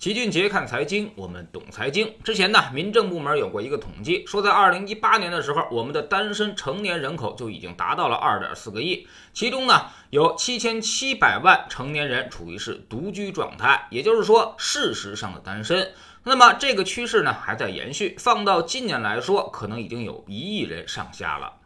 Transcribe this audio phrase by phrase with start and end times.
[0.00, 2.10] 齐俊杰看财经，我们懂财经。
[2.24, 15.92] 之前呢，民政部门有过一个统计，说在二零一八年的时候，我们的单身成年人口就已经达到了二点四个亿，其中呢，有七千七百万成年人处于是独居状态，也就是说，事实上的单身。
[16.24, 21.59] 那么这个趋势呢，还在延续，放到今年来说，可能已经有一亿人上下了。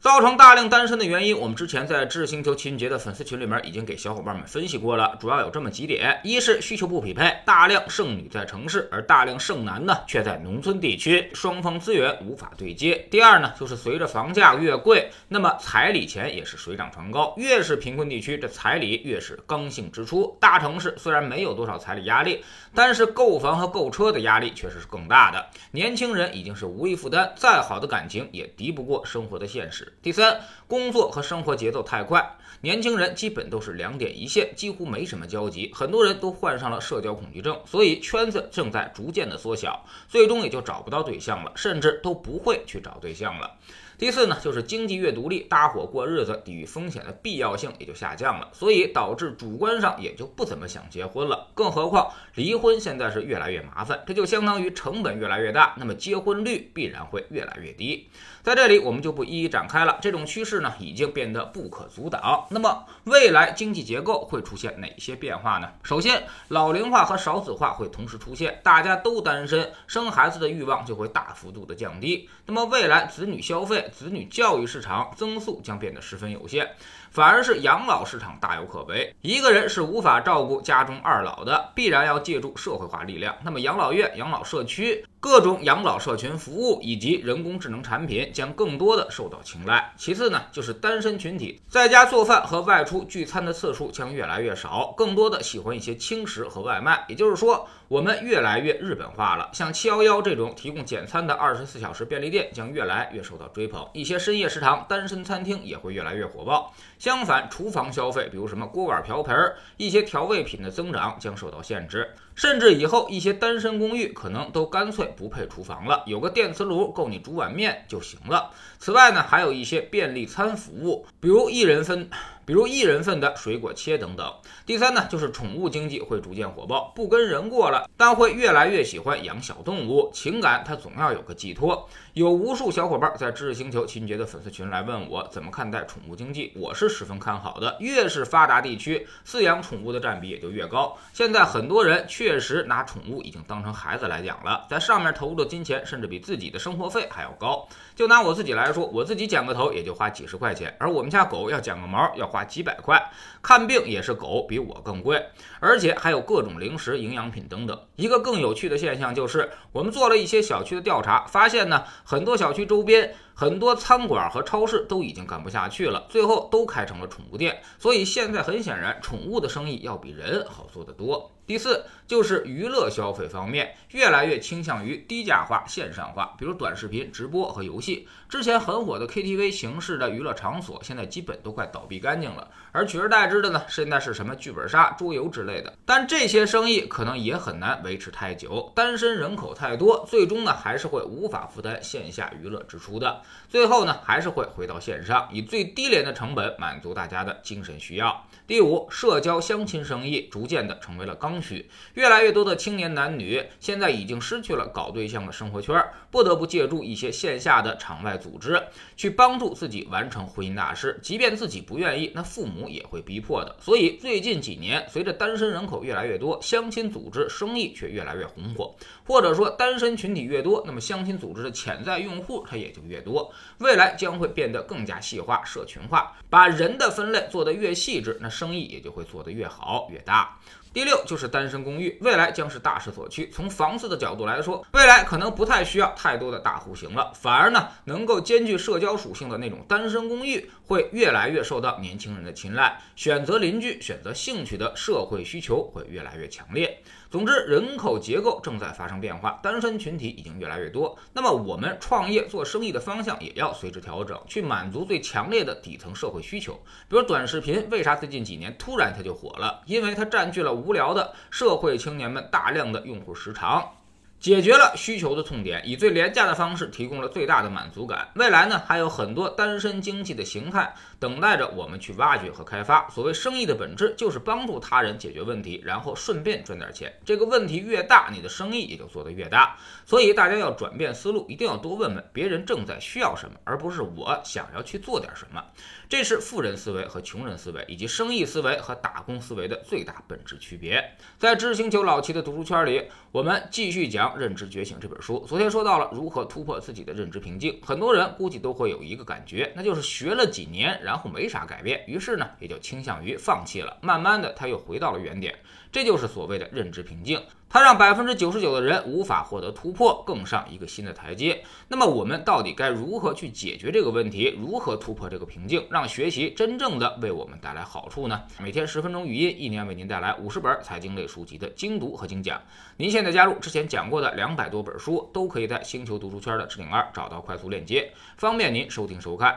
[0.00, 20.38] 造成大量单身的原因，我们之前在智星球秦杰的粉丝群里面已经给小伙伴们分析过了，主要有这么几点：一是需求不匹配，大量剩女在城市，而大量剩男呢却在农村地区，双方资源无法对接；第二呢，就是随着房价越贵，那么彩礼钱也是水涨船高，越是贫困地区，这彩礼越是刚性支出。
[20.40, 25.44] 大城市虽然没有多少彩礼压力，但是购房和购车的压力确实是更大的。
[25.72, 29.87] 年轻人已经是无力负担，再好的感情也敌不过生活的现实。
[30.02, 43.56] 第三，工作和生活节奏太快，年轻人基本都是两点一线，几乎没什么交集，很多人都患上了社交恐惧症，所以圈子正在逐渐的缩小，最终也就找不到对象了，甚至都不会去找对象了。
[43.98, 51.48] 第四呢，就是经济越独立，搭伙过日子抵御风险的必要性也就下降了，所以导致主观上也就不怎么想结婚了。
[51.52, 58.08] 更何况离婚现在是越来越麻烦，这就相当于成本越来越大，那么结婚率必然会越来越低。
[58.44, 62.46] 在这里我们就不一一展开了，这种趋势呢已经变得不可阻挡。
[62.50, 65.68] 那么未来经济结构会出现哪些变化呢？
[65.82, 72.28] 首先，老龄化和少子化会同时出现，大家都单身，生孩子的欲望就会大幅度的降低。
[72.46, 73.86] 那么未来子女消费。
[73.98, 76.68] 子女教育市场增速将变得十分有限，
[77.10, 79.12] 反而是养老市场大有可为。
[79.22, 83.34] 一个人是无法照顾家中二老的，必然要借助社会化力量。
[83.42, 85.04] 那么养老院、养老社区。
[85.20, 89.92] 各种养老社群服务以及人工智能产品将更多的受到青睐。
[89.96, 97.04] 其次呢，就是单身群体在家做饭和外出聚餐的次数将越来越少，更多的喜欢一些轻食和外卖。
[97.08, 99.50] 也就是说，我们越来越日本化了。
[99.52, 106.72] 像七幺幺这种提供简餐的二十四小时便利店将越来越受到追捧，一些深夜食堂、单身餐厅也会越来越火爆。
[106.96, 109.36] 相反，厨房消费，比如什么锅碗瓢盆、
[109.76, 112.08] 一些调味品的增长将受到限制。
[112.38, 118.52] 甚至以后一些单身公寓可能都干脆不配厨房了，有个电磁炉够你煮碗面就行了。
[118.78, 122.08] 此外呢，还有一些便利餐服务，比如一人分。
[122.48, 124.32] 比如一人份的水果切等等。
[124.64, 131.86] 第三呢，就是宠物经济会逐渐火爆，不跟人过了，但会越来越喜欢养小动物，情感它总要有个寄托。
[132.14, 137.76] 有无数小伙伴在知识星球秦杰的粉丝群来问我怎么看待宠物经济，我是十分看好的。
[137.80, 140.96] 越是发达地区，饲养宠物的占比也就越高。
[141.12, 147.68] 现在很多人确实拿宠物已经当成孩子来养了，在上面投入的金钱甚至比自己的生活费还要高。
[147.94, 152.37] 就拿我自己来说，我自己剪个头也就花几十块钱，而我们家狗要剪个毛要花。
[152.38, 153.10] 花几百块
[153.42, 155.26] 看病也是狗比我更贵，
[155.58, 157.76] 而且还有各种零食、营养品等等。
[157.96, 167.56] 一个更有趣的现象就是，我们做了一些小区的调查，发现呢，很多小区周边很多餐馆和超市都已经干不下去了，最后都开成了宠物店。
[167.78, 171.30] 所以现在很显然，宠物的生意要比人好做得多。
[171.46, 178.06] 第四就是娱乐消费方面，越来越倾向于低价化、线上化，比如短视频、直播和游戏。
[178.28, 182.50] 之前很火的 KTV 形式的娱乐场所，现在基本都快倒闭干净了。
[182.72, 185.72] 而取而代之的呢，现在是什么剧本杀、桌游之类的。
[185.86, 193.22] 但这些生意可能也很难维持太久，单身人口太多，最终呢还是会无法负担线下娱乐支出的。
[193.48, 198.26] 最后呢，还是会回到线上，以最低廉的成本满足大家的精神需要。
[198.46, 201.68] 第五，社交相亲生意逐渐的成为了刚需。
[201.94, 208.62] 越来越多的青年男女现在已经失去了搞对象的生活圈，不得不借助一些线下的场外组织
[208.96, 210.98] 去帮助自己完成婚姻大事。
[211.02, 213.56] 即便自己不愿意，那父母也会逼迫的。
[213.60, 218.74] 所以最近几年，随着单身人口越来越多，相亲组织生意却越来越红火。
[219.06, 223.17] 或者说，单身群体越多，那么相亲组织的潜在用户它也就越多。
[223.58, 230.38] 未来将会变得更加细化、社群化，把人的分类做得越细致，那生意也就会做得越好、越大。
[230.70, 233.30] 第六就是单身公寓，未来将是大势所趋。
[233.30, 242.78] 从房子的角度来说，未来可能不太需要太多的大户型了，反而呢，能够兼具社交属性的那种单身公寓会越来越受到年轻人的青睐。
[242.94, 246.80] 选择邻居、选择兴趣的社会需求会越来越强烈。
[247.10, 250.94] 总之，人口结构正在发生变化，单身群体已经越来越多。
[251.14, 256.52] 那么，我们创业做生意的方向也要随之调整，去满足最强烈的底层社会需求。
[256.86, 259.62] 比如短视频，为啥最近几年突然它就火了？
[259.64, 263.72] 因为它占据了无聊的社会青年们大量的用户时长。
[264.20, 268.08] 解决了需求的痛点，以最廉价的方式提供了最大的满足感。
[268.16, 272.88] 未来呢，还有很多单身经济的形态等待着我们去挖掘和开发。
[272.90, 276.92] 所谓生意的本质就是帮助他人解决问题，然后顺便赚点钱。
[277.04, 279.56] 这个问题越大，你的生意也就做得越大。
[279.86, 285.40] 所以大家要转变思路，一定要多问问别人正在需要什么，而不是我想要去做点什么。
[285.88, 290.84] 这是富人思维和穷人思维，以及生意思维和打工思维的最大本质区别。
[291.18, 292.82] 在知识星球老齐的读书圈里，
[293.12, 294.07] 我们继续讲。
[294.16, 297.58] 《认知觉醒》这本书，昨天说到了如何突破自己的认知瓶颈。
[297.62, 303.76] 很多人估计都会有一个感觉，那就是学了几年，然后没啥改变，于是呢，也就倾向于放弃了。
[303.82, 305.34] 慢慢的，他又回到了原点，
[305.70, 307.20] 这就是所谓的认知瓶颈。
[307.50, 311.42] 它让百分之九十九的人无法获得突破，更上一个新的台阶。
[311.66, 314.36] 那么我们到底该如何去解决这个问题？
[314.38, 318.22] 如何突破这个瓶颈，让学习真正的为我们带来好处呢？
[318.38, 322.40] 每天十分钟语音，一年为您带来五十本财经类书籍的精读和精讲。
[322.76, 329.36] 您现在加入之前讲过的两百多本书，都可以在星球读书圈的置顶二找到快速链接，方便您收听收看。